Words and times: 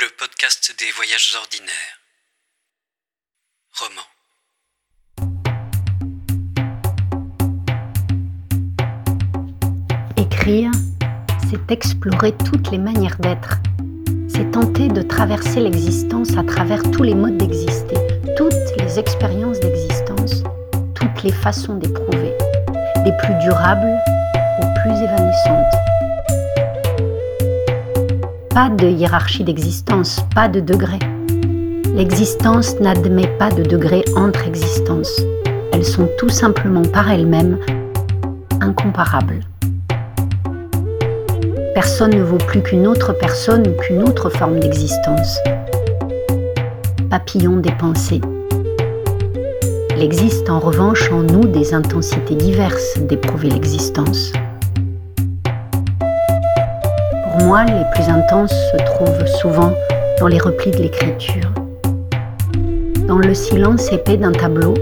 le 0.00 0.08
podcast 0.16 0.74
des 0.78 0.90
voyages 0.92 1.34
ordinaires. 1.34 1.98
Roman. 3.80 4.02
Écrire, 10.16 10.70
c'est 11.50 11.72
explorer 11.72 12.36
toutes 12.36 12.70
les 12.70 12.78
manières 12.78 13.18
d'être. 13.18 13.56
C'est 14.28 14.52
tenter 14.52 14.86
de 14.86 15.02
traverser 15.02 15.60
l'existence 15.60 16.36
à 16.36 16.44
travers 16.44 16.82
tous 16.92 17.02
les 17.02 17.14
modes 17.14 17.38
d'exister, 17.38 17.96
toutes 18.36 18.52
les 18.78 19.00
expériences 19.00 19.58
d'existence, 19.58 20.44
toutes 20.94 21.22
les 21.24 21.32
façons 21.32 21.74
d'éprouver, 21.74 22.36
des 23.04 23.12
plus 23.24 23.34
durables 23.42 23.98
aux 24.60 24.80
plus 24.80 25.02
évanescentes. 25.02 25.87
Pas 28.58 28.70
de 28.70 28.88
hiérarchie 28.88 29.44
d'existence, 29.44 30.18
pas 30.34 30.48
de 30.48 30.58
degré. 30.58 30.98
L'existence 31.94 32.80
n'admet 32.80 33.28
pas 33.38 33.52
de 33.52 33.62
degré 33.62 34.04
entre 34.16 34.48
existences. 34.48 35.20
Elles 35.72 35.84
sont 35.84 36.08
tout 36.18 36.28
simplement 36.28 36.82
par 36.82 37.08
elles-mêmes 37.08 37.60
incomparables. 38.60 39.42
Personne 41.72 42.16
ne 42.16 42.22
vaut 42.24 42.44
plus 42.48 42.60
qu'une 42.60 42.88
autre 42.88 43.12
personne 43.12 43.64
ou 43.64 43.80
qu'une 43.80 44.02
autre 44.02 44.28
forme 44.28 44.58
d'existence. 44.58 45.38
Papillon 47.10 47.58
des 47.58 47.76
pensées. 47.78 48.22
Il 49.96 50.02
existe 50.02 50.50
en 50.50 50.58
revanche 50.58 51.12
en 51.12 51.22
nous 51.22 51.46
des 51.46 51.74
intensités 51.74 52.34
diverses 52.34 52.98
d'éprouver 52.98 53.50
l'existence. 53.50 54.32
Pour 57.38 57.46
moi, 57.46 57.64
les 57.64 57.84
plus 57.94 58.10
intenses 58.10 58.52
se 58.52 58.76
trouvent 58.84 59.26
souvent 59.26 59.72
dans 60.18 60.26
les 60.26 60.38
replis 60.38 60.72
de 60.72 60.78
l'écriture, 60.78 61.52
dans 63.06 63.18
le 63.18 63.32
silence 63.32 63.92
épais 63.92 64.16
d'un 64.16 64.32
tableau, 64.32 64.74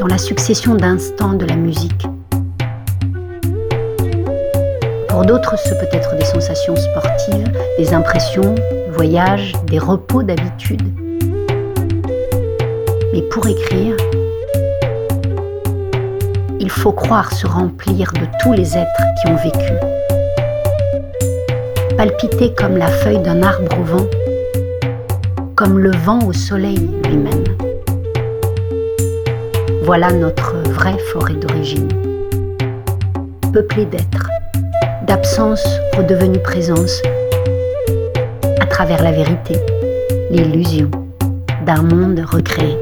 dans 0.00 0.06
la 0.06 0.16
succession 0.16 0.76
d'instants 0.76 1.34
de 1.34 1.44
la 1.44 1.56
musique. 1.56 2.06
Pour 5.08 5.26
d'autres, 5.26 5.58
ce 5.58 5.74
peut 5.74 5.88
être 5.92 6.16
des 6.16 6.24
sensations 6.24 6.76
sportives, 6.76 7.52
des 7.76 7.92
impressions, 7.92 8.54
voyages, 8.92 9.52
des 9.66 9.78
repos 9.78 10.22
d'habitude. 10.22 10.90
Mais 13.12 13.22
pour 13.30 13.46
écrire, 13.46 13.94
il 16.60 16.70
faut 16.70 16.92
croire 16.92 17.30
se 17.30 17.46
remplir 17.46 18.10
de 18.12 18.26
tous 18.42 18.54
les 18.54 18.76
êtres 18.76 19.02
qui 19.20 19.30
ont 19.30 19.36
vécu. 19.36 19.97
Palpiter 21.98 22.54
comme 22.54 22.76
la 22.76 22.86
feuille 22.86 23.18
d'un 23.18 23.42
arbre 23.42 23.76
au 23.76 23.82
vent, 23.82 24.06
comme 25.56 25.80
le 25.80 25.90
vent 25.90 26.20
au 26.28 26.32
soleil 26.32 26.78
lui-même. 27.04 27.42
Voilà 29.82 30.12
notre 30.12 30.54
vraie 30.70 30.96
forêt 31.10 31.34
d'origine, 31.34 31.88
peuplée 33.52 33.84
d'êtres, 33.84 34.30
d'absence 35.08 35.66
redevenue 35.96 36.38
présence, 36.38 37.02
à 38.60 38.66
travers 38.66 39.02
la 39.02 39.10
vérité, 39.10 39.56
l'illusion 40.30 40.92
d'un 41.66 41.82
monde 41.82 42.20
recréé. 42.20 42.78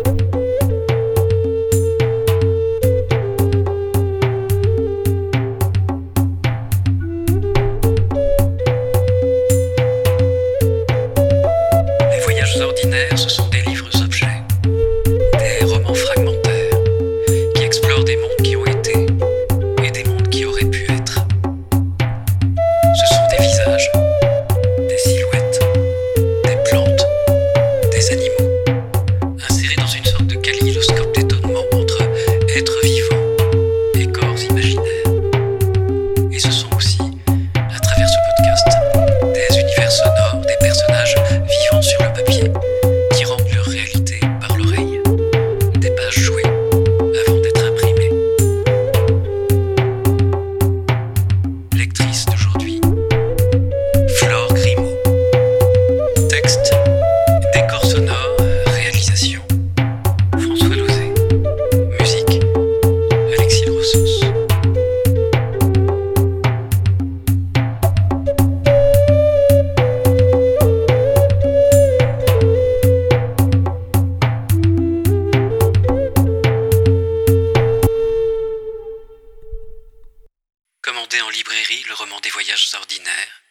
En 81.27 81.31
librairie 81.31 81.83
le 81.85 81.95
roman 81.95 82.21
des 82.21 82.31
voyages 82.31 82.73
ordinaires, 82.75 83.43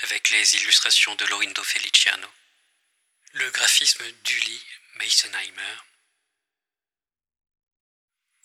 avec 0.00 0.28
les 0.28 0.56
illustrations 0.56 1.14
de 1.14 1.24
Lorindo 1.24 1.64
Feliciano, 1.64 2.28
le 3.32 3.50
graphisme 3.50 4.04
d'Uli 4.24 4.62
Meisenheimer, 4.96 5.76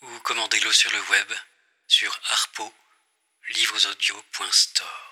ou 0.01 0.19
commandez-le 0.19 0.71
sur 0.71 0.89
le 0.93 1.01
web 1.01 1.33
sur 1.87 2.17
arpo 2.29 2.73
livresaudio.store. 3.49 5.08